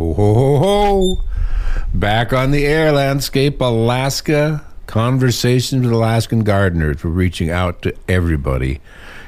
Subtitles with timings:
[0.00, 1.24] Ho, ho, ho, ho.
[1.92, 4.64] Back on the air, Landscape Alaska.
[4.86, 7.04] Conversations with Alaskan gardeners.
[7.04, 8.80] We're reaching out to everybody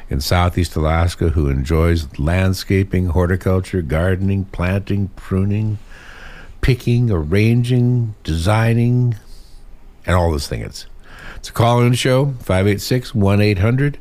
[0.09, 5.77] in Southeast Alaska who enjoys landscaping, horticulture, gardening, planting, pruning,
[6.63, 9.17] picking, arranging, designing,
[10.07, 10.87] and all those things.
[11.37, 13.99] It's a call in show, 586 1 800.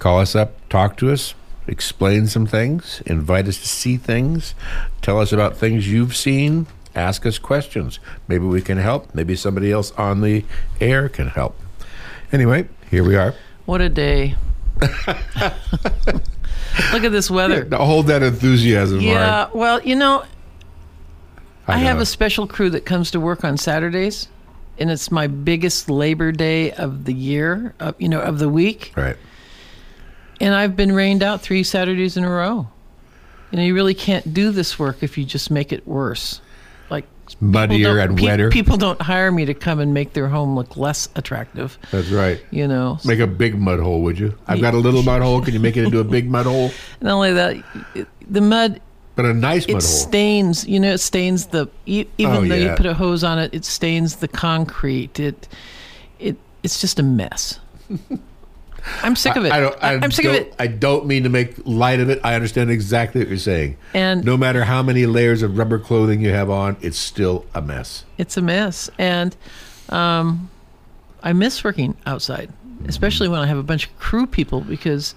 [0.00, 1.34] Call us up, talk to us,
[1.68, 4.54] explain some things, invite us to see things,
[5.02, 7.98] tell us about things you've seen, ask us questions.
[8.26, 9.14] Maybe we can help.
[9.14, 10.44] Maybe somebody else on the
[10.80, 11.56] air can help.
[12.32, 13.34] Anyway, here we are.
[13.66, 14.34] What a day.
[14.80, 15.08] Look
[17.04, 17.64] at this weather.
[17.64, 19.54] Now hold that enthusiasm, Yeah, Mark.
[19.54, 20.24] well, you know,
[21.66, 22.02] I, have know.
[22.02, 24.28] a special crew that comes to work on Saturdays,
[24.78, 28.92] and it's my biggest labor day of the year, of, you know, of the week.
[28.96, 29.16] Right.
[30.40, 32.68] And I've been rained out three Saturdays in a row.
[33.50, 36.40] You know, you really can't do this work if you just make it worse.
[36.90, 37.06] Like
[37.40, 38.50] Muddier and pe- wetter.
[38.50, 41.78] People don't hire me to come and make their home look less attractive.
[41.90, 42.40] That's right.
[42.50, 44.36] You know, Make a big mud hole, would you?
[44.46, 45.40] I've got a little mud hole.
[45.40, 46.70] Can you make it into a big mud hole?
[47.00, 47.56] not only that,
[47.94, 48.80] it- the mud
[49.16, 49.90] But a nice it mud hole.
[49.90, 53.52] stains you know it stains the even Oh, though you put a hose on it
[53.54, 55.48] it stains the concrete it
[56.18, 57.58] it it's just a mess
[59.02, 59.76] i'm sick of it I don't.
[59.82, 62.20] I am sick of it I don't mean to make light of it.
[62.24, 63.76] I understand exactly what you're saying.
[63.94, 67.60] And- no matter how many layers of rubber clothing you have on, it's still a
[67.62, 68.04] mess.
[68.18, 69.36] it's a mess and
[69.90, 70.50] um
[71.22, 72.50] i miss working outside
[72.86, 75.14] especially when i have a bunch of crew people because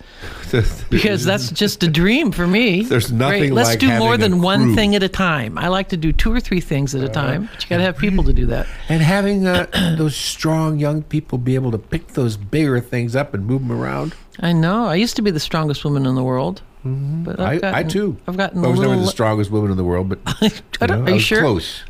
[0.89, 3.53] because that's just a dream for me There's nothing Great.
[3.53, 6.33] let's like do more than one thing at a time i like to do two
[6.33, 8.67] or three things at a time but you got to have people to do that
[8.89, 13.33] and having uh, those strong young people be able to pick those bigger things up
[13.33, 14.13] and move them around.
[14.39, 14.85] I know.
[14.85, 17.83] I used to be the strongest woman in the world, but I, I've gotten, I
[17.83, 18.17] too.
[18.27, 18.93] I've gotten I was little.
[18.93, 21.41] never the strongest woman in the world, but I you, know, are you was sure?
[21.41, 21.83] close.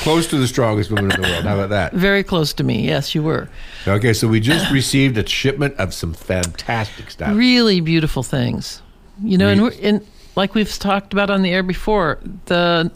[0.00, 1.44] Close to the strongest woman in the world.
[1.44, 1.92] How about that?
[1.92, 2.86] Very close to me.
[2.86, 3.48] Yes, you were.
[3.86, 7.36] Okay, so we just received a shipment of some fantastic stuff.
[7.36, 8.82] Really beautiful things.
[9.22, 12.90] You know, and we're and like we've talked about on the air before, the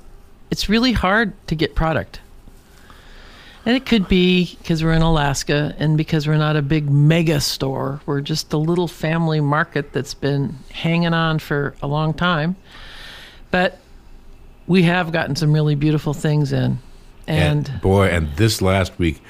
[0.50, 2.20] it's really hard to get product.
[3.64, 7.40] And it could be because we're in Alaska and because we're not a big mega
[7.40, 8.00] store.
[8.06, 12.54] We're just a little family market that's been hanging on for a long time.
[13.50, 13.80] But
[14.68, 16.78] we have gotten some really beautiful things in.
[17.26, 19.20] And, And boy, and this last week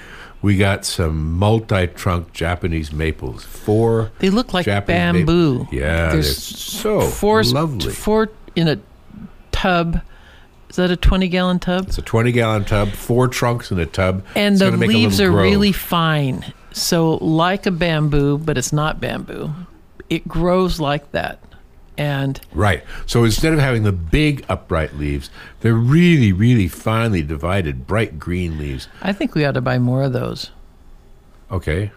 [0.42, 3.44] we got some multi-trunk Japanese maples.
[3.44, 4.12] Four.
[4.18, 5.66] they look like Japanese bamboo.
[5.72, 7.90] Yeah, they're so four, lovely.
[7.92, 8.78] Four in a
[9.52, 10.00] tub.
[10.68, 11.86] Is that a 20 gallon tub?
[11.88, 14.24] It's a twenty-gallon tub, four trunks in a tub.
[14.34, 15.42] And It's the gonna make a leaves are grove.
[15.42, 16.44] really fine.
[16.72, 19.50] So, like a bamboo, but it's not bamboo.
[20.10, 21.38] It grows like that.
[21.98, 22.84] And Right.
[23.06, 25.30] So instead of having the big upright leaves,
[25.60, 28.88] they're really, really finely divided, bright green leaves.
[29.02, 30.50] I think we ought to buy more of those.
[31.50, 31.90] Okay.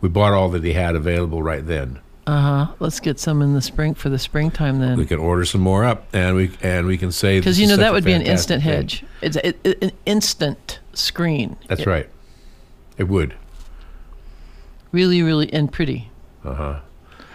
[0.00, 2.00] We bought all that he had available right then.
[2.26, 2.72] Uh huh.
[2.78, 4.96] Let's get some in the spring for the springtime then.
[4.98, 7.76] We can order some more up, and we and we can say Because you know
[7.76, 8.72] that would be an instant thing.
[8.72, 9.04] hedge.
[9.22, 11.56] It's a, it, an instant screen.
[11.68, 12.08] That's It- right.
[12.96, 13.34] It would.
[14.92, 16.10] Really, really, and pretty.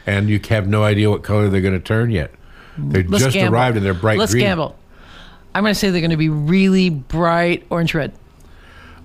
[0.07, 2.31] And you have no idea what color they're going to turn yet.
[2.77, 3.55] They Let's just gamble.
[3.55, 4.45] arrived and they're bright Let's green.
[4.45, 4.75] gamble.
[5.53, 8.13] I'm going to say they're going to be really bright orange red.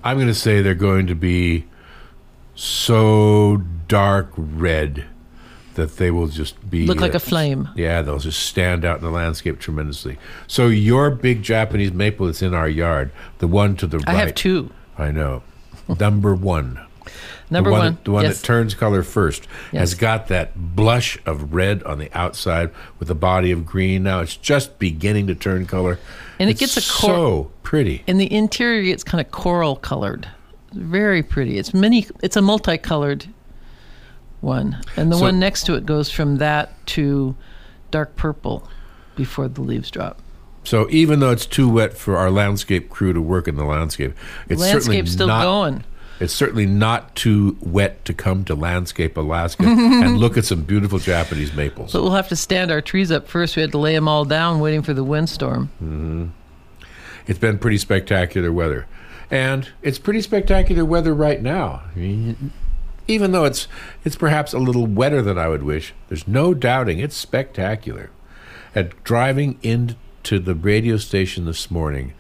[0.05, 1.65] I'm going to say they're going to be
[2.55, 5.07] so dark red
[5.75, 7.69] that they will just be Look like uh, a flame.
[7.75, 10.19] Yeah, they'll just stand out in the landscape tremendously.
[10.47, 14.09] So your big Japanese maple that's in our yard, the one to the right.
[14.09, 14.71] I have two.
[14.99, 15.43] I know.
[15.99, 16.79] Number one.
[17.53, 17.95] Number the one, one.
[17.95, 18.41] That, the one yes.
[18.41, 23.15] that turns color first has got that blush of red on the outside with a
[23.15, 24.03] body of green.
[24.03, 25.99] Now it's just beginning to turn color.
[26.39, 28.03] And it It's gets a cor- so pretty.
[28.07, 30.29] And the interior, gets kind of coral colored.
[30.73, 31.59] Very pretty.
[31.59, 32.07] It's many.
[32.23, 33.27] It's a multicolored
[34.41, 37.37] one, and the So- one next to it goes from that to
[37.91, 38.69] dark purple
[39.15, 40.19] before the leaves drop.
[40.65, 44.15] So even though it's too wet for our landscape crew to work in the landscape,
[44.49, 45.85] it's certainly still not, going.
[46.23, 51.01] It's certainly not too wet to come to Landscape Alaska and look at some beautiful
[51.01, 51.93] Japanese maples.
[51.93, 53.57] But we'll have to stand our trees up first.
[53.57, 55.71] We had to lay them all down, waiting for the windstorm.
[55.83, 56.27] Mm-hmm.
[57.27, 58.87] It's been pretty spectacular weather.
[59.33, 61.83] And it's pretty spectacular weather right now.
[61.97, 63.67] Even though it's
[64.05, 68.11] it's perhaps a little wetter than I would wish, there's no doubting it's spectacular.
[68.77, 72.15] At driving into the radio station this morning,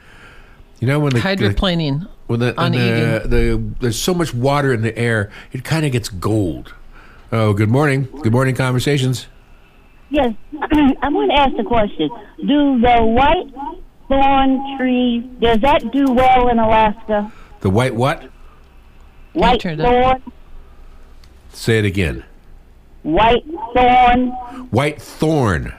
[0.82, 2.08] you know when the, the Hydroplaning.
[2.26, 5.92] when the, on the, the there's so much water in the air, it kind of
[5.92, 6.74] gets gold.
[7.30, 8.08] Oh, good morning.
[8.22, 9.28] Good morning, conversations.
[10.10, 13.54] Yes, I want to ask a question: Do the white
[14.08, 17.30] thorn tree, does that do well in Alaska?
[17.60, 18.28] The white what?
[19.34, 19.86] White turn up.
[19.86, 20.32] thorn,
[21.52, 22.24] Say it again.
[23.04, 24.30] white thorn.
[24.70, 25.72] White thorn.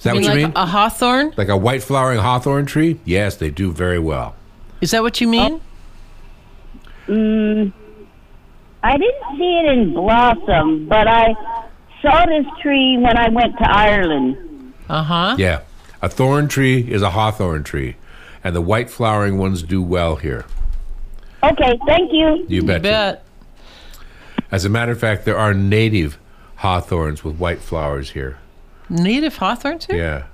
[0.00, 0.62] Is that I mean, what you like mean?
[0.62, 1.34] a hawthorn?
[1.36, 2.98] like a white flowering hawthorn tree?
[3.04, 4.34] Yes, they do very well.
[4.80, 5.60] Is that what you mean?
[7.06, 7.70] Mm,
[8.82, 11.34] I didn't see it in blossom, but I
[12.00, 14.72] saw this tree when I went to Ireland.
[14.88, 15.36] Uh huh.
[15.38, 15.60] Yeah.
[16.00, 17.96] A thorn tree is a hawthorn tree,
[18.42, 20.46] and the white flowering ones do well here.
[21.42, 22.46] Okay, thank you.
[22.48, 22.82] You You bet.
[22.82, 23.24] bet.
[24.50, 26.18] As a matter of fact, there are native
[26.56, 28.38] hawthorns with white flowers here.
[28.90, 29.96] Native hawthorn too?
[29.96, 30.24] Yeah.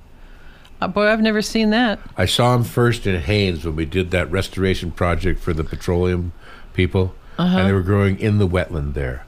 [0.80, 1.98] Uh, boy, I've never seen that.
[2.16, 6.32] I saw them first in Haines when we did that restoration project for the petroleum
[6.74, 9.24] people, and they were growing in the wetland there.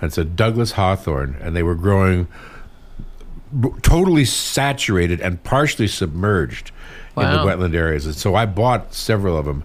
[0.00, 2.26] And it's a Douglas hawthorn, and they were growing
[3.58, 6.70] b- totally saturated and partially submerged
[7.16, 8.06] in the wetland areas.
[8.06, 9.64] And so I bought several of them,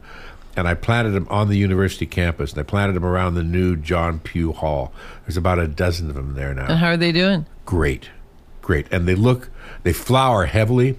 [0.57, 3.75] and I planted them on the university campus, and I planted them around the new
[3.75, 4.93] John Pugh Hall.
[5.25, 7.45] There's about a dozen of them there now And how are they doing?
[7.65, 8.09] great
[8.65, 9.49] great and they look
[9.83, 10.97] they flower heavily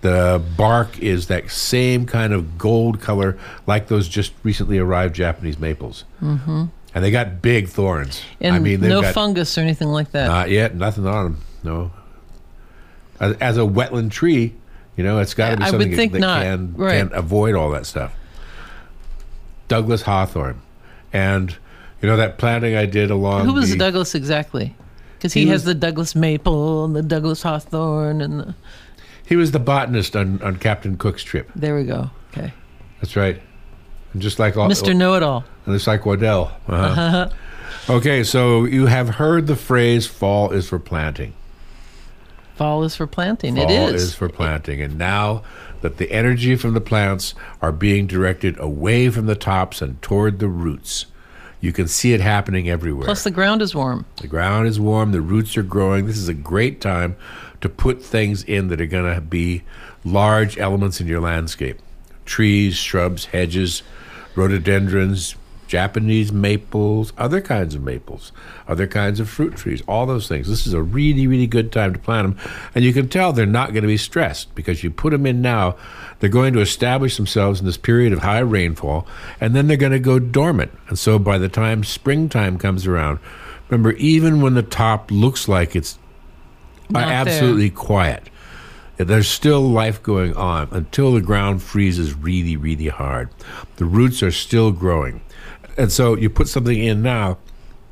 [0.00, 5.58] the bark is that same kind of gold color like those just recently arrived japanese
[5.58, 6.64] maples mm-hmm.
[6.94, 10.26] and they got big thorns And i mean no got fungus or anything like that.
[10.26, 11.92] not yet nothing on them no
[13.20, 14.52] as, as a wetland tree
[14.96, 16.42] you know it's got to be something that not.
[16.42, 16.98] can, Right.
[16.98, 18.14] can avoid all that stuff
[19.68, 20.60] douglas hawthorn
[21.12, 21.56] and
[22.02, 24.74] you know that planting i did along Who was the, Douglas exactly?
[25.18, 28.54] Because he, He has was- the Douglas maple and the Douglas hawthorn and the.
[29.26, 32.10] he was the botanist on, on captain cook's trip There we go.
[32.32, 32.52] Okay.
[33.00, 33.40] That's right.
[34.12, 34.94] And just like all, Mr.
[34.96, 35.44] Know It All.
[35.66, 36.52] just like Waddell.
[36.68, 37.28] Uh-huh.
[37.90, 41.32] okay, so you have heard the phrase "fall is for planting."
[42.54, 43.56] Fall is for planting.
[43.56, 43.76] It is.
[43.76, 44.02] Fall it is.
[44.04, 45.42] is for planting, and now
[45.80, 50.38] that the energy from the plants are being directed away from the tops and toward
[50.38, 51.06] the roots,
[51.60, 53.04] you can see it happening everywhere.
[53.04, 54.04] Plus, the ground is warm.
[54.16, 56.06] The ground is warm, the roots are growing.
[56.06, 57.16] This is a great time
[57.60, 59.62] to put things in that are going to be
[60.04, 61.78] large elements in your landscape
[62.24, 63.82] trees, shrubs, hedges,
[64.34, 65.34] rhododendrons,
[65.74, 68.30] Japanese maples, other kinds of maples,
[68.68, 70.48] other kinds of fruit trees, all those things.
[70.48, 72.52] This is a really, really good time to plant them.
[72.76, 75.42] And you can tell they're not going to be stressed because you put them in
[75.42, 75.74] now,
[76.20, 79.04] they're going to establish themselves in this period of high rainfall,
[79.40, 80.70] and then they're going to go dormant.
[80.86, 83.18] And so by the time springtime comes around,
[83.68, 85.98] remember, even when the top looks like it's
[86.94, 87.14] uh, Not there.
[87.14, 88.30] absolutely quiet,
[88.96, 93.28] there's still life going on until the ground freezes really, really hard.
[93.74, 95.20] The roots are still growing.
[95.76, 97.38] And so you put something in now,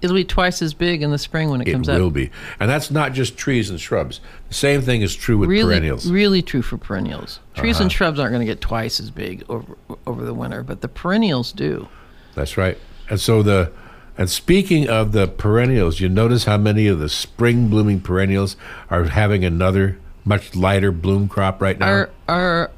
[0.02, 1.96] It'll be twice as big in the spring when it, it comes up.
[1.96, 2.32] It will be.
[2.58, 4.20] And that's not just trees and shrubs.
[4.48, 6.06] The same thing is true with Really, perennials.
[6.06, 6.14] Uh-huh.
[6.14, 7.38] really true for perennials.
[7.54, 10.80] Trees and shrubs aren't going to get twice as big over over the winter, but
[10.80, 11.86] the perennials do.
[12.34, 12.76] That's right.
[13.08, 13.70] And so the
[14.18, 18.56] and speaking of the perennials, you notice how many of the spring blooming perennials
[18.90, 21.86] are having another much lighter bloom crop right now.
[21.88, 22.70] Our our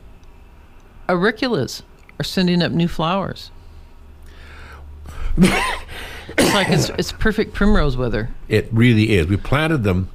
[1.09, 1.83] auriculas
[2.21, 3.51] are sending up new flowers.
[5.37, 8.31] It's like it's it's perfect primrose weather.
[8.49, 9.27] It really is.
[9.27, 10.11] We planted them.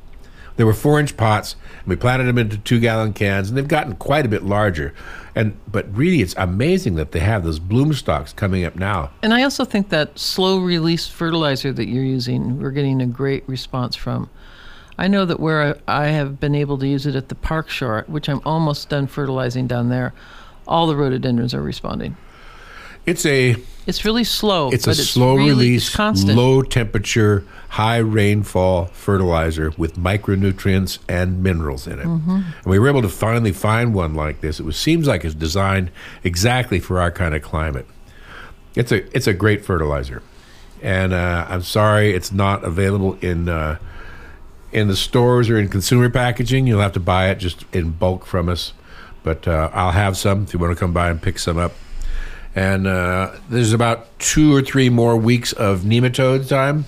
[0.56, 3.68] They were four inch pots, and we planted them into two gallon cans, and they've
[3.68, 4.94] gotten quite a bit larger.
[5.36, 9.12] And but really, it's amazing that they have those bloom stalks coming up now.
[9.24, 13.48] And I also think that slow release fertilizer that you're using, we're getting a great
[13.48, 14.30] response from.
[14.98, 17.70] I know that where I, I have been able to use it at the park
[17.70, 20.14] shore, which I'm almost done fertilizing down there,
[20.68, 22.18] all the rhododendrons are responding.
[23.10, 23.56] It's a
[23.88, 24.70] It's really slow.
[24.70, 26.38] it's a but slow really, release, it's constant.
[26.38, 32.06] low temperature, high rainfall fertilizer with micronutrients and minerals in it.
[32.06, 32.30] Mm-hmm.
[32.32, 34.60] And we were able to finally find one like this.
[34.60, 35.90] It was, seems like it's designed
[36.24, 37.88] exactly for our kind of climate.
[38.76, 40.22] It's a it's a great fertilizer,
[40.82, 43.50] and uh, I'm sorry it's not available in.
[43.50, 43.78] Uh,
[44.72, 48.24] in the stores or in consumer packaging, you'll have to buy it just in bulk
[48.28, 48.74] from us.
[49.24, 51.74] But uh, I'll have some if you want to come by and pick some up.
[52.60, 56.84] And uh, there's about two or three more weeks of nematode time.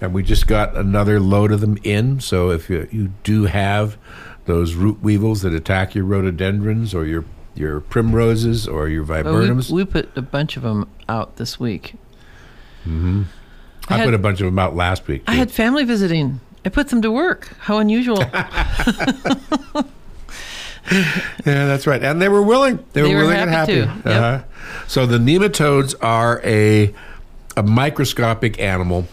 [0.00, 2.20] And we just got another load of them in.
[2.20, 3.98] So if you, you do have
[4.46, 9.82] those root weevils that attack your rhododendrons or your, your primroses or your viburnums, we,
[9.82, 11.92] we put a bunch of them out this week.
[12.86, 13.24] I,
[13.90, 15.22] I had- put a bunch of them out last week.
[15.26, 16.40] I had family visiting.
[16.64, 17.54] I put them to work.
[17.58, 18.24] How unusual.
[21.46, 22.02] Yeah, that's right.
[22.02, 22.84] And they were willing.
[22.92, 23.78] They were They were willing and happy to.
[23.78, 24.06] Yep.
[24.06, 24.42] Uh-huh.
[24.86, 26.94] So the nematodes are a
[27.56, 29.06] a microscopic animal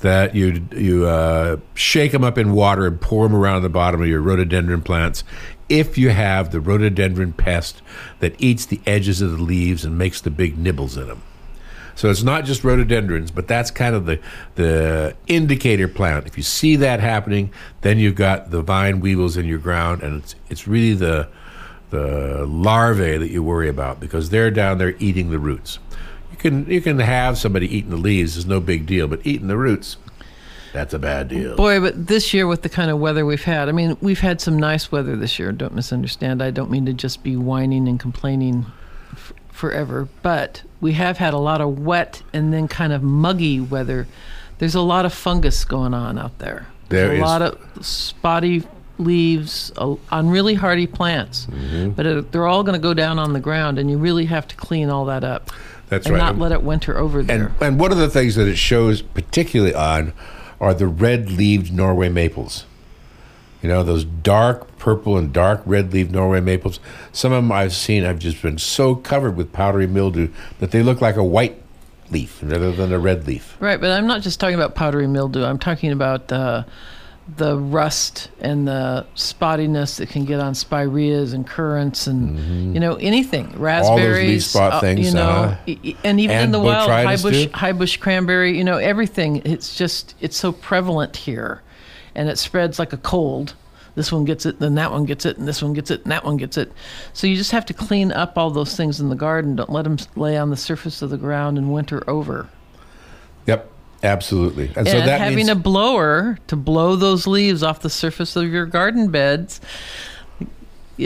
[0.00, 4.02] that you you uh, shake them up in water and pour them around the bottom
[4.02, 5.24] of your rhododendron plants.
[5.68, 7.80] If you have the rhododendron pest
[8.18, 11.22] that eats the edges of the leaves and makes the big nibbles in them.
[11.94, 14.20] So it's not just rhododendrons, but that's kind of the
[14.54, 16.26] the indicator plant.
[16.26, 20.22] If you see that happening, then you've got the vine weevils in your ground, and
[20.22, 21.28] it's it's really the
[21.90, 25.78] the larvae that you worry about because they're down there eating the roots.
[26.30, 29.48] You can you can have somebody eating the leaves is no big deal, but eating
[29.48, 29.96] the roots,
[30.72, 31.56] that's a bad deal.
[31.56, 34.40] Boy, but this year with the kind of weather we've had, I mean, we've had
[34.40, 35.52] some nice weather this year.
[35.52, 36.42] Don't misunderstand.
[36.42, 38.66] I don't mean to just be whining and complaining
[39.12, 43.60] f- forever, but we have had a lot of wet and then kind of muggy
[43.60, 44.06] weather.
[44.58, 46.66] There's a lot of fungus going on out there.
[46.88, 47.28] There There's a is.
[47.28, 48.64] lot of spotty
[48.98, 51.90] leaves uh, on really hardy plants, Mm-hmm.
[51.90, 54.46] but it, they're all going to go down on the ground, and you really have
[54.48, 55.50] to clean all that up
[55.88, 56.14] That's right.
[56.14, 56.32] and right.
[56.32, 57.46] not let it winter over there.
[57.46, 60.12] And and one of the things that it shows particularly on
[60.60, 62.66] are the red-leaved Norway maples.
[63.62, 66.80] You know those dark purple and dark red-leaved Norway maples.
[67.12, 70.82] Some of them I've seen have just been so covered with powdery mildew that they
[70.82, 71.60] look like a white
[72.10, 73.56] leaf rather than a red leaf.
[73.60, 75.44] Right, but I'm not just talking about powdery mildew.
[75.44, 76.64] I'm talking about uh,
[77.36, 82.94] the rust and the spottiness that can get on spireas and currants and you know
[82.96, 84.28] anything raspberries.
[84.28, 85.92] leaf spot uh, things, you know, uh-huh.
[86.04, 87.50] and even in the wild, high bush, too?
[87.52, 88.56] high bush cranberry.
[88.56, 89.42] You know, everything.
[89.44, 91.62] It's just it's so prevalent here,
[92.14, 93.54] and it spreads like a cold.
[93.96, 96.12] This one gets it, then that one gets it, and this one gets it, and
[96.12, 96.72] that one gets it.
[97.12, 99.56] So you just have to clean up all those things in the garden.
[99.56, 102.48] Don't let them lay on the surface of the ground and winter over.
[103.46, 103.68] Yep,
[104.04, 104.70] absolutely.
[104.76, 108.50] And, so that having means a blower to blow those leaves off the surface of
[108.50, 109.60] your garden beds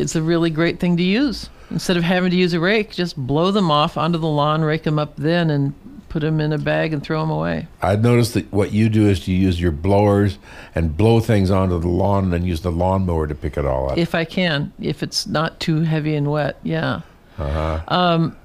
[0.00, 3.16] it's a really great thing to use instead of having to use a rake just
[3.16, 5.75] blow them off onto the lawn rake them up then and
[6.14, 9.09] put them in a bag and throw them away I've noticed that what you do
[9.09, 10.38] is you use your blowers
[10.75, 13.90] and blow things onto the lawn and then use the lawnmower to pick it all
[13.90, 13.99] up.
[13.99, 17.00] if i can if it's not too heavy and wet yeah
[17.37, 17.80] Uh-huh.
[17.88, 18.37] um,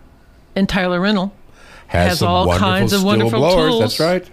[0.55, 1.31] and tyler Rental
[1.87, 3.69] has some all kinds of wonderful blowers.
[3.71, 3.81] tools.
[3.81, 4.27] That's right.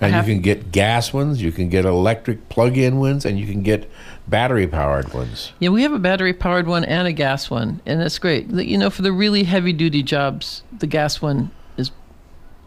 [0.00, 3.46] And have- you can get gas ones, you can get electric plug-in ones, and you
[3.46, 3.88] can get
[4.28, 5.52] battery-powered ones.
[5.60, 8.48] Yeah, we have a battery powered one and a gas one, and that's great.
[8.50, 11.50] You know, for the really heavy duty jobs, the gas one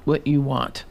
[0.07, 0.85] what you want.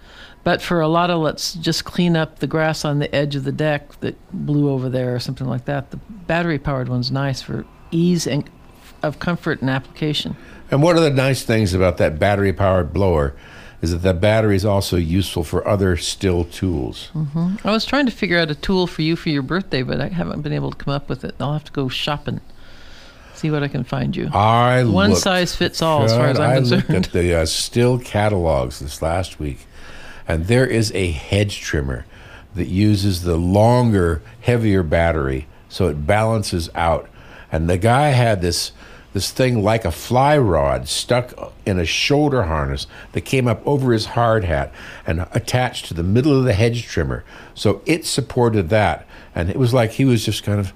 [0.45, 3.43] But for a lot of let's just clean up the grass on the edge of
[3.43, 7.43] the deck that blew over there or something like that, the battery powered one's nice
[7.43, 8.49] for ease and
[9.03, 10.37] of comfort and application.
[10.71, 13.35] And one of the nice things about that battery-powered blower
[13.83, 17.11] is that the battery is also useful for other Stihl tools.
[17.15, 17.57] Mm-hmm.
[17.67, 20.09] I was trying to figure out a tool for you for your birthday, but I
[20.09, 21.35] haven't been able to come up with it.
[21.39, 22.41] I'll have to go shopping,
[23.37, 24.29] see what I can find you.
[24.33, 26.89] I One looked- size fits all, as far as I'm I concerned.
[26.89, 29.67] looked at the uh, Stihl catalogs this last week,
[30.27, 32.05] and there is a hedge trimmer
[32.55, 37.09] that uses the longer, heavier battery, so it balances out.
[37.53, 38.73] And the guy had this
[39.13, 41.33] this thing like a fly rod stuck
[41.65, 44.71] in a shoulder harness that came up over his hard hat
[45.07, 47.25] and attached to the middle of the hedge trimmer,
[47.55, 49.07] so it supported that.
[49.35, 50.75] And it was like he was just kind of,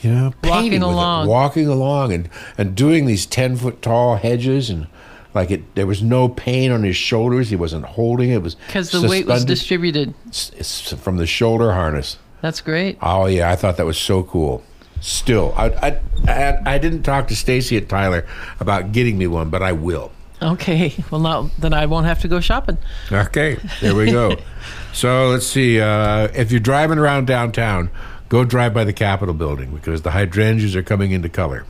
[0.00, 1.26] you know, Walking with it, along.
[1.28, 4.86] walking along and, and doing these 10 foot tall hedges and
[5.34, 8.54] like it there was no pain on his shoulders he wasn't holding it, it was
[8.54, 10.14] Because the weight was distributed.
[10.28, 12.98] s- s- from the shoulder harness That's great.
[13.02, 14.62] oh yeah i thought that was so cool
[15.00, 18.26] still i i, I, I didn't talk to stacy at tyler
[18.58, 20.94] about getting me one but i will Okay.
[21.10, 22.78] Well, now then I won't have to go shopping.
[23.10, 24.36] Okay, there we go.
[24.92, 25.80] so let's see.
[25.80, 27.90] Uh, if you're driving around downtown,
[28.28, 31.64] go drive by the Capitol building because the hydrangeas are coming into color.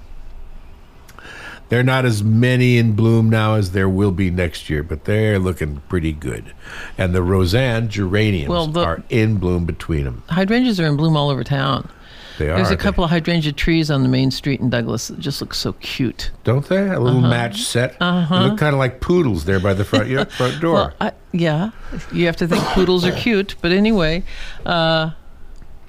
[1.68, 5.38] They're not as many in bloom now as there will be next year, but they're
[5.38, 6.54] looking pretty good.
[6.96, 10.22] And the Rozanne geraniums Well, the- are in bloom between them.
[10.30, 11.90] Hydrangeas are in bloom all over town.
[12.38, 12.56] They are.
[12.56, 12.76] There's a they?
[12.82, 16.30] couple of hydrangea trees on the main street in Douglas that just look so cute.
[16.44, 16.88] don't they?
[16.88, 17.96] A little match set.
[18.00, 18.38] Uh-huh.
[18.42, 20.72] They look kind of like poodles there by the front, front door.
[20.74, 21.72] Well, I, yeah,
[22.12, 24.22] you have to think poodles are cute, but anyway,
[24.64, 25.10] uh,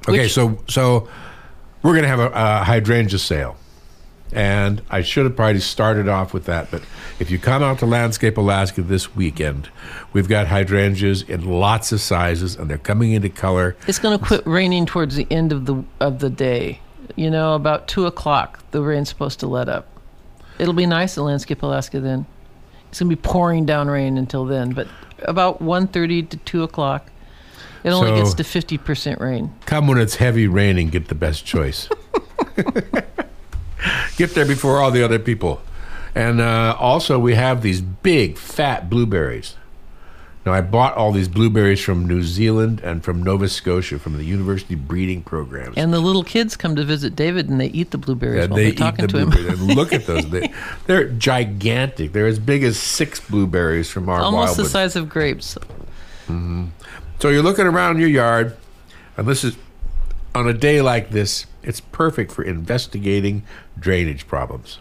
[0.09, 1.07] Okay, Which- so so
[1.81, 3.55] we're gonna have a, a hydrangea sale,
[4.33, 6.69] and I should have probably started off with that.
[6.71, 6.81] But
[7.19, 9.69] if you come out to Landscape Alaska this weekend,
[10.13, 13.75] we've got hydrangeas in lots of sizes, and they're coming into color.
[13.87, 16.79] it's going to quit raining towards the end of the of the day.
[17.15, 19.87] You know, about two o'clock, the rain's supposed to let up.
[20.59, 22.25] It'll be nice at Landscape Alaska then.
[22.89, 24.87] It's going to be pouring down rain until then, but
[25.23, 27.09] about 1.30 to two o'clock,
[27.83, 29.53] it only So- gets to fifty percent rain.
[29.65, 31.89] Come when it's heavy rain and get the best choice.
[34.17, 35.61] get there before all the other people.
[36.15, 39.55] And uh, also, we have these big, fat blueberries.
[40.45, 44.23] Now, I bought all these blueberries from New Zealand and from Nova Scotia from the
[44.23, 45.77] university breeding programs.
[45.77, 48.57] And the little kids come to visit David and they eat the blueberries And while
[48.57, 49.31] they they're eat talking the to him.
[49.49, 50.25] and look at those.
[50.29, 50.51] They,
[50.87, 52.13] they're gigantic.
[52.13, 55.57] They're as big as six blueberries from our Almost the size of grapes.
[57.19, 58.55] So you're looking around your yard,
[59.17, 59.57] and this is
[60.33, 63.43] on a day like this, it's perfect for investigating
[63.77, 64.79] drainage problems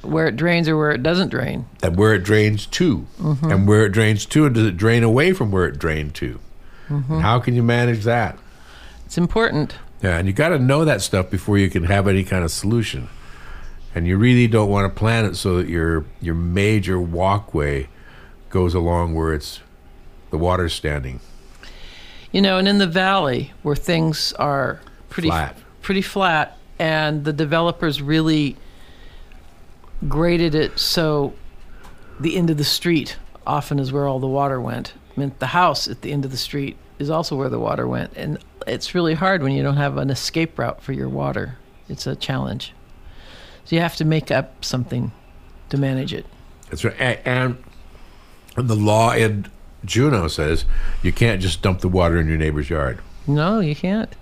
[0.00, 1.66] Where it drains or where it doesn't drain.
[1.82, 3.50] and where it drains to, mm-hmm.
[3.50, 6.40] and where it drains to, and does it drain away from where it drained to?
[6.88, 7.18] Mm-hmm.
[7.20, 8.38] How can you manage that?
[9.04, 9.74] It's important.
[10.02, 12.50] Yeah, and you got to know that stuff before you can have any kind of
[12.50, 13.08] solution.
[13.94, 17.88] And you really don't want to plan it so that your your major walkway
[18.50, 19.60] goes along where it's
[20.30, 21.20] the water's standing.
[22.34, 25.56] You know, and in the valley where things are pretty Flat.
[25.82, 28.56] pretty flat, and the developers really
[30.08, 31.32] graded it so
[32.18, 34.94] the end of the street often is where all the water went.
[35.16, 37.86] I mean, the house at the end of the street is also where the water
[37.86, 41.58] went, and it's really hard when you don't have an escape route for your water.
[41.88, 42.72] It's a challenge.
[43.64, 45.12] So you have to make up something
[45.68, 46.26] to manage it.
[46.68, 47.20] That's right.
[47.24, 47.62] And,
[48.56, 49.46] and the law in
[49.84, 50.64] Juneau says
[51.02, 52.98] you can't just dump the water in your neighbor's yard.
[53.26, 54.12] No, you can't.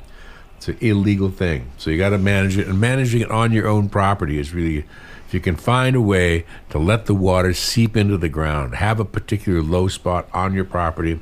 [0.57, 1.71] It's an illegal thing.
[1.77, 4.85] So you got to manage it, and managing it on your own property is really,
[5.27, 9.01] if you can find a way to let the water seep into the ground, have
[9.01, 11.21] a particular low spot on your property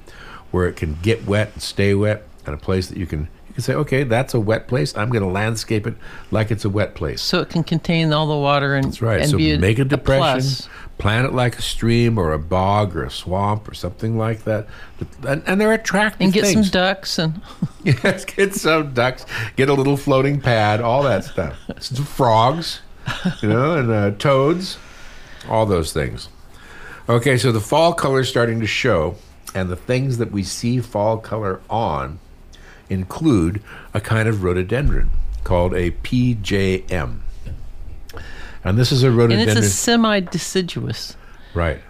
[0.51, 3.55] where it can get wet and stay wet, and a place that you can you
[3.55, 4.97] can say, okay, that's a wet place.
[4.97, 5.95] I'm going to landscape it
[6.31, 7.21] like it's a wet place.
[7.21, 9.23] So it can contain all the water and That's right.
[9.23, 9.89] And so make a plus.
[9.89, 14.45] depression, plan it like a stream or a bog or a swamp or something like
[14.45, 14.67] that,
[15.27, 16.67] and, and they're attractive and get things.
[16.67, 17.41] some ducks and
[17.85, 19.25] Yes, get some ducks,
[19.57, 21.57] get a little floating pad, all that stuff.
[21.81, 22.83] Some frogs,
[23.43, 24.77] you know, and uh, toads,
[25.49, 26.29] all those things.
[27.09, 29.17] Okay, so the fall color is starting to show,
[29.55, 32.21] and the things that we see fall color on
[32.91, 33.63] include
[33.95, 35.11] a kind of rhododendron
[35.45, 37.21] called a PJM.
[38.65, 39.49] And this is a rhododendron.
[39.49, 41.17] and it's a semi-deciduous.
[41.55, 41.81] right?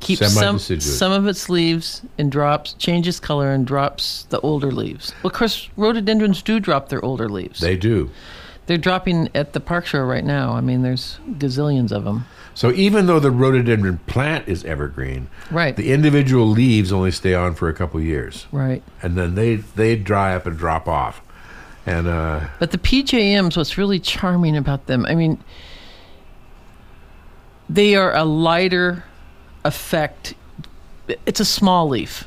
[0.00, 0.98] Keeps some Semi-deciduous.
[0.98, 5.12] some of its leaves and drops, changes color and drops the older leaves.
[5.22, 7.58] Well, of course, rhododendrons do drop their older leaves.
[7.60, 8.10] They do.
[8.66, 10.52] They're dropping at the park show right now.
[10.52, 12.26] I mean, there's gazillions of them.
[12.54, 15.74] So even though the rhododendron plant is evergreen, Right.
[15.74, 18.46] the individual leaves only stay on for a couple years.
[18.52, 18.82] Right.
[19.02, 21.22] and then they they dry up and drop off.
[21.86, 25.42] And uh, But the PJMs, what's really charming about them, I mean,
[27.68, 29.04] they are a lighter
[29.64, 30.34] effect.
[31.26, 32.24] It's a small leaf.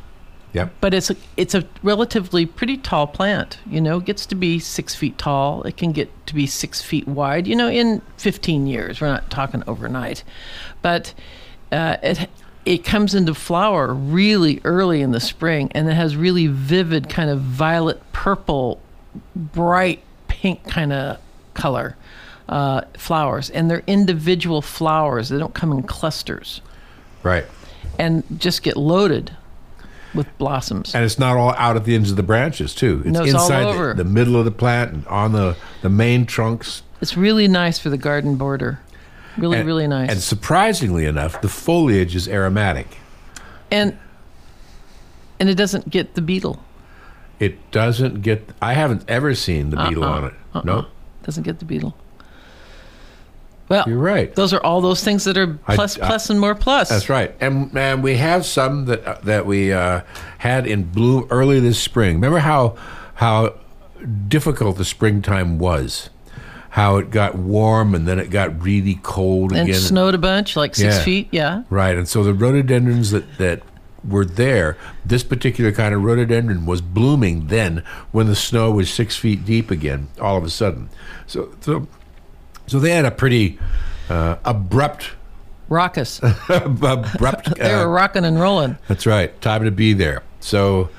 [0.53, 3.57] yep, but it's a it's a relatively pretty tall plant.
[3.65, 5.63] You know, it gets to be six feet tall.
[5.63, 7.47] It can get to be six feet wide.
[7.47, 9.01] You know, in 15 years.
[9.01, 10.23] We're not talking overnight,
[10.81, 11.13] but
[11.71, 12.29] uh, it
[12.65, 17.29] it comes into flower really early in the spring, and it has really vivid kind
[17.29, 18.79] of violet purple,
[19.35, 21.17] bright pink kind of
[21.53, 21.97] color
[22.51, 25.29] uh, flowers, and they're individual flowers.
[25.29, 26.61] They don't come in clusters,
[27.23, 27.45] right.
[27.97, 29.31] and just get loaded
[30.13, 30.93] with blossoms.
[30.93, 33.01] And it's not all out at the ends of the branches too.
[33.05, 33.93] It's No, it's all inside over.
[33.93, 36.83] The, the middle of the plant and on the the main trunks.
[37.01, 38.79] It's really nice for the garden border.
[39.37, 40.09] Really, And- really nice.
[40.11, 42.97] And surprisingly enough, the foliage is aromatic.
[43.71, 43.97] and
[45.39, 46.61] and it doesn't get the beetle.
[47.39, 48.49] It doesn't get.
[48.61, 50.33] I haven't ever seen the beetle Uh-uh, on it.
[50.53, 50.61] uh-uh.
[50.65, 50.85] No,
[51.23, 51.95] Doesn't get the beetle.
[53.71, 54.33] Well, you're right.
[54.35, 56.89] those are all those things that are plus, I- plus, and more plus.
[56.89, 60.01] That's right, and and we have some that uh, that we uh,
[60.37, 62.15] had in bloom early this spring.
[62.15, 62.75] Remember how
[63.15, 63.55] how
[64.27, 66.09] difficult the springtime was,
[66.71, 69.79] how it got warm and then it got really cold And again.
[69.81, 71.03] snowed a bunch, like six Yeah.
[71.03, 71.27] feet.
[71.31, 71.63] Yeah.
[71.69, 73.61] Right, and so the rhododendrons that that
[74.07, 79.15] were there, this particular kind of rhododendron was blooming then when the snow was six
[79.15, 80.07] feet deep again.
[80.19, 80.89] All of a sudden,
[81.27, 81.87] so so
[82.71, 83.59] so they had a pretty
[84.09, 85.11] uh, abrupt
[85.69, 86.19] Raucous.
[86.49, 87.55] abrupt.
[87.57, 88.77] they uh, were rocking and rolling.
[88.87, 89.39] That's right.
[89.41, 90.21] Time to be there.
[90.41, 90.89] So,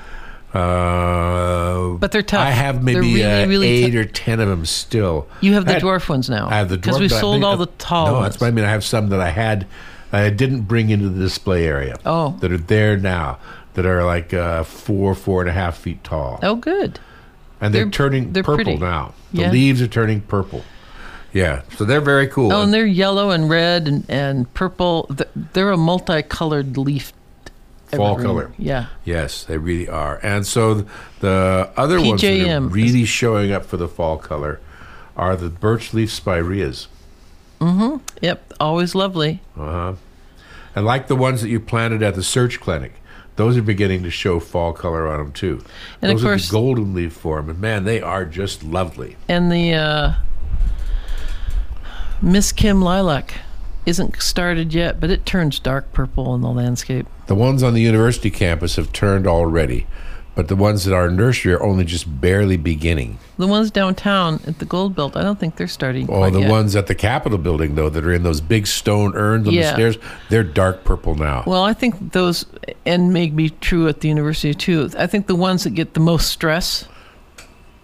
[0.53, 2.41] uh, But they're tough.
[2.41, 5.27] I have maybe really, uh, really eight tou- or ten of them still.
[5.41, 6.47] You have the had- dwarf ones now.
[6.47, 8.25] I have the Because we sold think- all the tall No, ones.
[8.33, 8.65] that's what I mean.
[8.65, 9.67] I have some that I had,
[10.11, 11.97] I didn't bring into the display area.
[12.05, 12.35] Oh.
[12.39, 13.37] that are there now.
[13.75, 16.99] That are like uh, four, four and a half feet tall, Oh, good.
[17.59, 18.77] and they're, they're- turning they're purple pretty.
[18.79, 19.13] now.
[19.33, 19.51] The Yeah.
[19.51, 20.63] leaves are turning purple.
[21.33, 22.53] Yeah, so they're very cool.
[22.53, 25.09] Oh, and they're yellow and red and, and purple.
[25.53, 27.11] They're a multicolored leaf.
[27.87, 28.25] Fall evergreen.
[28.27, 28.51] color.
[28.57, 28.87] Yeah.
[29.03, 30.19] Yes, they really are.
[30.23, 30.85] And so
[31.19, 34.59] the other ones that are really showing up for the fall color
[35.15, 36.87] are the birch leaf spireas.
[37.59, 37.97] Mm-hmm.
[38.21, 38.53] Yep.
[38.59, 39.41] Always lovely.
[39.57, 39.93] Uh-huh.
[40.75, 42.93] And like the ones that you planted at the SEARHC clinic,
[43.35, 45.63] those are beginning to show fall color on them too.
[46.01, 49.17] And of those course- are the golden leaf form, and man, they are just lovely.
[49.27, 50.13] And the uh,
[52.23, 53.33] Miss Kim lilac
[53.85, 57.05] isn't started yet, but it turns dark purple in the landscape.
[57.27, 59.87] The ones on the university campus have turned already,
[60.33, 63.19] but the ones at our nursery are only just barely beginning.
[63.37, 66.09] The ones downtown at the Goldbelt, I don't think they're starting.
[66.09, 66.49] Oh, the yet.
[66.49, 69.63] ones at the Capitol building though that are in those big stone urns on the
[69.63, 69.97] stairs,
[70.29, 71.43] they're dark purple now.
[71.45, 72.45] Well, I think those,
[72.85, 74.89] and may be true at the university too.
[74.97, 76.87] I think the ones that get the most stress,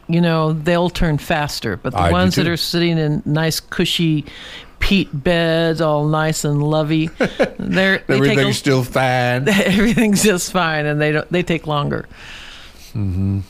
[0.10, 1.78] you know, they'll turn faster.
[1.78, 4.26] But the I ones that are sitting in nice, cushy
[4.80, 7.08] peat beds, all nice and lovey,
[7.58, 9.48] they're they Everything's a, still fine.
[9.48, 12.08] everything's just fine, and they don't they take longer.
[12.94, 13.42] Mm-hmm.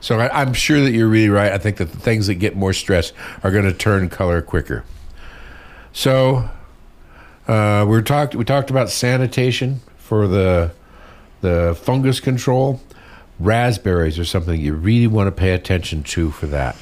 [0.00, 1.50] So I, I'm sure that you're really right.
[1.50, 4.84] I think that the things that get more stress are going to turn color quicker.
[5.94, 6.50] So
[7.48, 8.34] uh, we talked.
[8.34, 10.72] We talked about sanitation for the
[11.40, 12.82] the fungus control.
[13.40, 16.76] Raspberries are something you really want to pay attention to for that.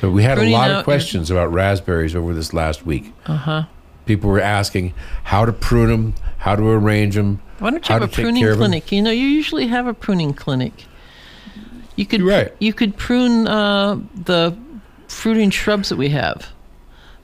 [0.00, 3.12] So we had Pruning a lot of questions about raspberries over this last week.
[3.26, 3.62] Uh huh.
[4.04, 7.40] People were asking how to prune them, how to arrange them.
[7.60, 8.62] Why don't you have a pruning care of 'em.
[8.62, 8.90] clinic?
[8.90, 10.86] You know, you usually have a pruning clinic.
[11.94, 12.52] You could right.
[12.58, 14.56] you could prune uh, the
[15.06, 16.48] fruiting shrubs that we have,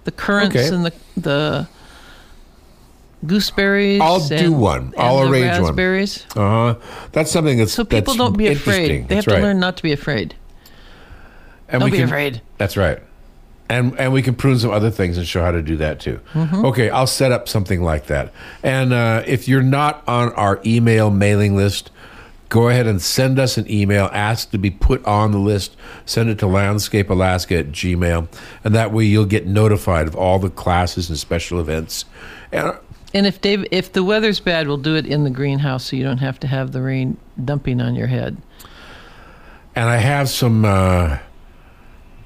[0.04, 0.68] the currants Okay.
[0.72, 1.68] and the the
[3.26, 4.00] gooseberries.
[4.00, 4.86] I'll do one.
[4.86, 5.62] and I'll arrange one.
[5.62, 6.26] raspberries.
[6.36, 6.74] Uh huh.
[7.12, 8.88] That's something that's So people that's don't be afraid.
[8.88, 9.42] They have That's to right.
[9.42, 10.34] learn not to be afraid.
[11.68, 12.42] And Don't be can- afraid.
[12.56, 13.00] That's right.
[13.70, 16.20] And and we can prune some other things and show how to do that too.
[16.32, 16.64] Mm-hmm.
[16.64, 18.32] Okay, I'll set up something like that.
[18.62, 21.90] And uh, if you're not on our email mailing list,
[22.48, 24.08] go ahead and send us an email.
[24.14, 25.76] Ask to be put on the list.
[26.06, 28.28] Send it to landscapealaska at gmail.
[28.64, 32.06] And that way you'll get notified of all the classes and special events.
[32.50, 32.72] And
[33.14, 36.04] And if Dave, if the weather's bad, we'll do it in the greenhouse, so you
[36.04, 38.36] don't have to have the rain dumping on your head.
[39.74, 41.18] and I have some uh,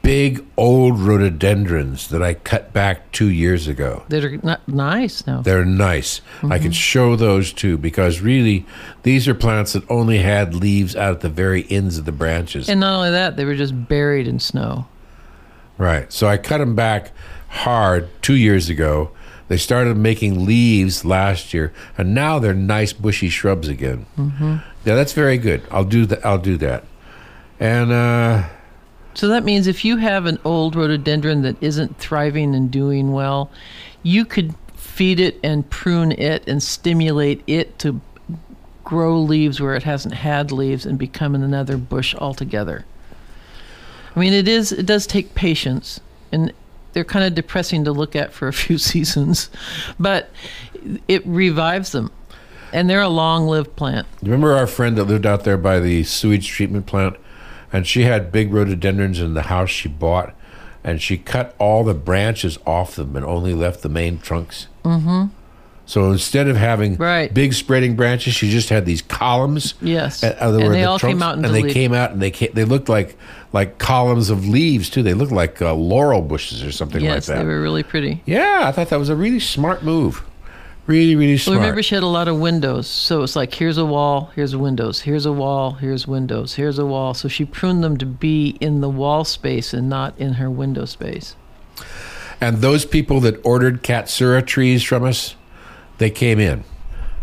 [0.03, 4.03] big old rhododendrons that I cut back two years ago.
[4.09, 5.43] That are not nice now.
[5.43, 6.21] They're nice.
[6.43, 8.67] I can show those too because really,
[9.05, 12.69] these are plants that only had leaves out at the very ends of the branches.
[12.69, 14.87] And not only that, they were just buried in snow.
[15.79, 16.13] right.
[16.13, 17.13] So I cut them back
[17.49, 19.11] hard two years ago.
[19.53, 24.07] They started making leaves last year, and now they're nice bushy shrubs again.
[24.17, 24.57] Mm-hmm.
[24.87, 25.61] Yeah, that's very good.
[25.71, 26.25] I'll do that.
[26.25, 26.85] I'll do that.
[27.61, 28.45] And uh,
[29.13, 33.51] So that means if you have an old rhododendron that isn't thriving and doing well,
[34.03, 38.01] you could feed it and prune it and stimulate it to
[38.85, 42.87] grow leaves where it hasn't had leaves and become another bush altogether.
[44.17, 46.01] I mean, it is it does take patience,
[46.33, 46.55] and
[46.93, 49.51] they're kind of depressing to look at for a few seasons,
[49.99, 50.31] but
[51.09, 52.11] it revives them,
[52.73, 54.07] and they're a long-lived plant.
[54.23, 57.17] Remember our friend that lived out there by the sewage treatment plant?
[57.75, 60.35] And she had big rhododendrons in the house she bought,
[60.85, 64.67] and she cut all the branches off them and only left the main trunks.
[64.85, 65.27] Mm-hmm.
[65.93, 67.35] So instead of having Right.
[67.35, 69.75] big spreading branches, she just had these columns.
[69.83, 71.75] Yes, uh, and they the all came out into and they leaf.
[71.75, 73.15] came out and they came, they looked like
[73.53, 75.03] like columns of leaves too.
[75.03, 77.33] They looked like uh, laurel bushes or something Yes, like that.
[77.35, 78.23] Yes, they were really pretty.
[78.25, 80.23] yeah, I thought that was a really smart move.
[80.87, 81.59] Really, really Well, smart.
[81.59, 82.87] remember, she had a lot of windows.
[82.87, 86.87] So it's like, here's a wall, here's windows, here's a wall, here's windows, here's a
[86.87, 87.13] wall.
[87.13, 90.87] So she pruned them to be in the wall space and not in her window
[90.87, 91.37] space.
[92.41, 95.37] And those people that ordered Katsura trees from us,
[95.99, 96.65] they came in.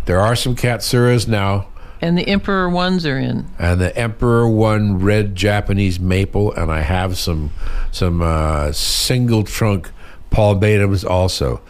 [0.05, 1.67] There are some Katsuras now,
[2.01, 3.45] And the emperor ones are in.
[3.60, 7.51] and the Emperor One red Japanese maple, and I have some
[7.91, 9.91] some uh, single trunk
[10.32, 11.62] palmatums also.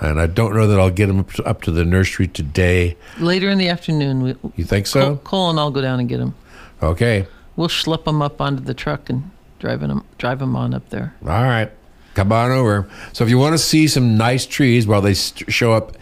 [0.00, 2.96] And I don't know that I'll get them up to, up to the nursery today.
[3.18, 5.16] Later in the afternoon, we, You think Cole, so?
[5.24, 6.36] Cole and I'll go down and get them.
[6.80, 7.26] Okay.
[7.56, 11.16] We'll schlep them up onto the truck and drive them, drive them on up there.
[11.22, 11.72] All right.
[12.18, 12.90] Come on over.
[13.12, 15.96] So if you want to see some nice trees while they st- show up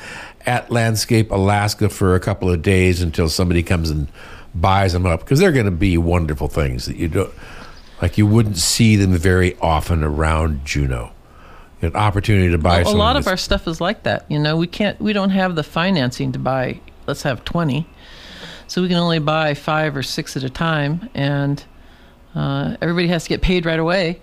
[0.46, 4.08] at Landscape Alaska for a couple of days until somebody comes and
[4.54, 7.34] buys them up, because they're going to be wonderful things that you don't
[8.00, 8.16] like.
[8.16, 11.10] You wouldn't see them very often around Juneau.
[11.82, 12.80] An opportunity to buy.
[12.80, 14.24] a lot of our stuff is like that.
[14.30, 16.80] You know, we can't, we don't have the financing to buy.
[17.06, 17.86] Let's have twenty,
[18.68, 21.62] so we can only buy five or six at a time, and
[22.34, 24.22] uh, everybody has to get paid right away.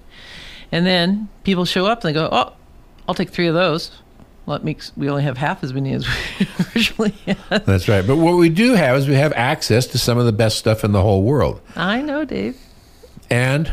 [0.74, 2.52] And then people show up and they go, "Oh,
[3.08, 3.92] I'll take three of those."
[4.48, 6.06] Well, it makes we only have half as many as
[6.40, 7.66] we originally had.
[7.66, 8.06] That's right.
[8.06, 10.84] But what we do have is we have access to some of the best stuff
[10.84, 12.58] in the whole world, I know, Dave.
[13.30, 13.72] and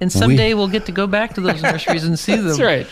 [0.00, 2.46] And someday we, will get to go back to those nurseries and see them.
[2.46, 2.86] That's right.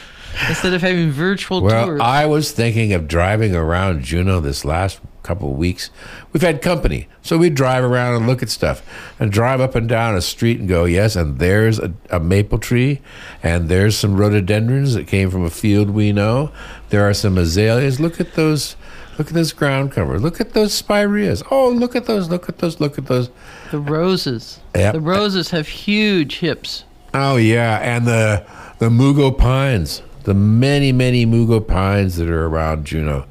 [0.49, 2.01] Instead of having virtual Well, tours.
[2.03, 5.91] I was thinking of driving around Juneau this last couple of weeks,
[6.33, 7.09] we've had company.
[7.23, 8.83] So we drive around and look at stuff
[9.19, 12.59] and drive up and down a street and go, yes, and there's a, a maple
[12.59, 13.01] tree
[13.43, 16.51] and there's some rhododendrons that came from a field we know.
[16.89, 18.01] There are some azaleas.
[18.01, 18.77] Look at those.
[19.19, 20.19] Look at this ground cover.
[20.19, 21.43] Look at those spireas.
[21.51, 22.31] Oh, look at those.
[22.31, 22.81] Look at those.
[22.81, 23.29] Look at those.
[23.71, 24.61] The roses.
[24.75, 24.95] Yep.
[24.95, 26.85] The roses have huge hips.
[27.13, 28.47] Oh yeah, and the
[28.79, 33.27] the mugo pines, the many many mugo pines that are around Juneau,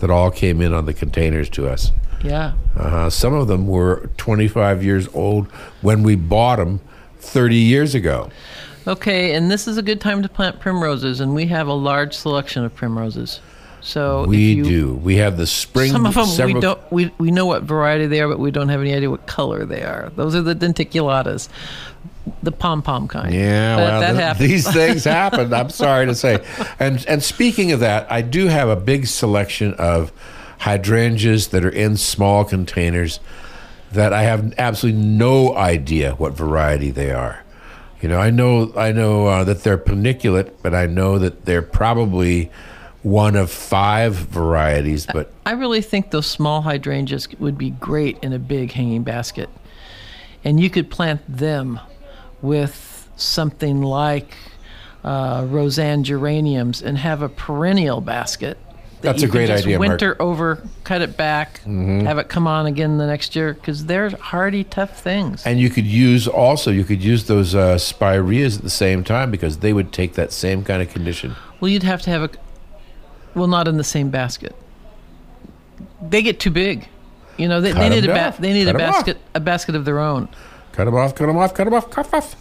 [0.00, 1.92] that all came in on the containers to us.
[2.22, 2.52] Yeah.
[2.76, 5.46] Uh, some of them were 25 years old
[5.80, 6.80] when we bought them
[7.18, 8.30] 30 years ago.
[8.86, 12.14] Okay, and this is a good time to plant primroses, and we have a large
[12.14, 13.40] selection of primroses.
[13.82, 14.94] So We you, do.
[14.94, 15.90] We have the spring.
[15.90, 16.92] Some of them we don't.
[16.92, 19.64] We, we know what variety they are, but we don't have any idea what color
[19.64, 20.10] they are.
[20.16, 21.48] Those are the denticulatas,
[22.42, 23.34] the pom pom kind.
[23.34, 25.52] Yeah, But well, that th- these things happen.
[25.52, 26.44] I'm sorry to say.
[26.78, 30.12] And and speaking of that, I do have a big selection of
[30.58, 33.20] hydrangeas that are in small containers
[33.92, 37.42] that I have absolutely no idea what variety they are.
[38.00, 41.62] You know, I know I know uh, that they're paniculata, but I know that they're
[41.62, 42.50] probably
[43.02, 45.06] one of five varieties.
[45.06, 49.48] But I really think those small hydrangeas would be great in a big hanging basket.
[50.44, 51.80] And you could plant them
[52.42, 54.34] with something like
[55.04, 58.58] uh, Rozanne geraniums and have a perennial basket.
[59.00, 59.88] that That's a great just idea, Mark.
[59.90, 64.10] Winter over, cut it back, have it come on again the next year because they're
[64.10, 65.44] hardy, tough things.
[65.46, 69.30] and you could use also you could use those uh, spireas at the same time
[69.30, 71.34] because they would take that same kind of condition.
[71.60, 72.30] Well, you'd have to have a,
[73.34, 74.54] well, not in the same basket.
[76.02, 76.88] They get too big.
[77.36, 78.96] You know, they, they need a ba- they need Cut a 'em off.
[78.96, 80.28] basket a basket of their own.
[80.72, 82.36] Cut them off, cut them off, cut them off, cut them off.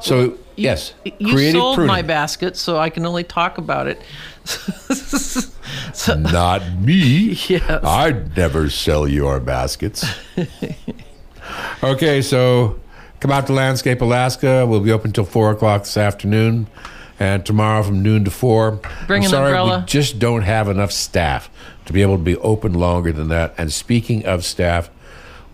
[0.00, 1.88] So, yes, You sold pruning.
[1.88, 4.00] my basket, so I can only talk about it.
[4.44, 7.34] so, Not me.
[7.48, 7.84] Yes.
[7.84, 10.04] I'd never sell your baskets.
[11.82, 12.78] okay, so
[13.20, 14.66] come out to Landscape Alaska.
[14.66, 16.66] We'll be open until 4 o'clock this afternoon.
[17.18, 18.80] And tomorrow from noon to 4.
[19.06, 19.78] Bring I'm an sorry, umbrella.
[19.80, 21.48] We just don't have enough staff
[21.86, 23.54] to be able to be open longer than that.
[23.56, 24.90] And speaking of staff,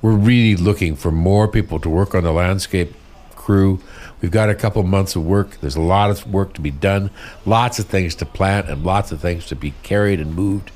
[0.03, 2.95] we're really looking for more people to work on the landscape
[3.37, 3.81] crew.
[4.21, 5.59] We've got a couple months of work.
[5.61, 7.11] There's a lot of work to be done,
[7.47, 10.71] lots of things to plant, and lots of things to be carried and moved,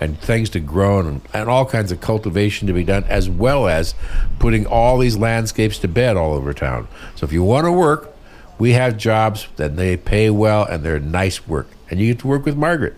[0.00, 3.68] and things to grow, and, and all kinds of cultivation to be done, as well
[3.68, 3.94] as
[4.38, 6.88] putting all these landscapes to bed all over town.
[7.14, 8.14] So if you want to work,
[8.58, 12.28] we have jobs that they pay well and they're nice work, and you get to
[12.28, 12.94] work with Margaret.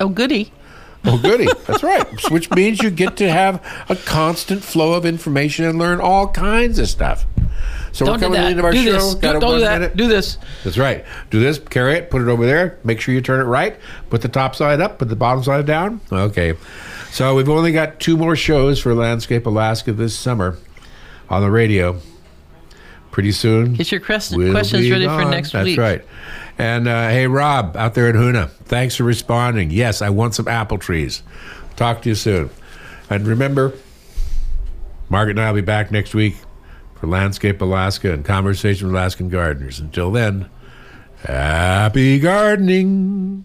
[0.00, 0.52] oh, goody.
[1.06, 1.46] Oh, goody.
[1.66, 2.06] That's right.
[2.30, 6.78] Which means you get to have a constant flow of information and learn all kinds
[6.78, 7.26] of stuff.
[7.92, 8.92] So Don't we're do coming to the end of our do show.
[8.92, 9.14] this.
[9.14, 9.80] Got Don't, don't do that.
[9.80, 9.96] minute?
[9.96, 10.38] Do this.
[10.64, 11.04] That's right.
[11.30, 12.78] Do this, carry it, put it over there.
[12.84, 13.76] Make sure you turn it right.
[14.10, 16.00] Put the top side up, put the bottom side down.
[16.10, 16.54] Okay.
[17.12, 20.58] So we've only got two more shows for Landscape Alaska this summer
[21.28, 22.00] on the radio.
[23.12, 23.74] Pretty soon.
[23.74, 25.76] Get your quest- we'll questions ready for next That's week.
[25.76, 26.04] That's right.
[26.58, 29.70] And uh, hey, Rob, out there at Hoonah, thanks for responding.
[29.70, 31.22] Yes, I want some apple trees.
[31.76, 32.50] Talk to you soon.
[33.10, 33.72] And remember,
[35.08, 36.36] Margaret and I will be back next week
[36.94, 39.80] for Landscape Alaska and Conversation with Alaskan Gardeners.
[39.80, 40.48] Until then,
[41.24, 43.44] happy gardening.